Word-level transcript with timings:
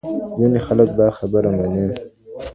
ځینې 0.37 0.59
خلک 0.67 0.89
دا 0.99 1.07
خبره 1.17 1.49
مني. 1.57 1.85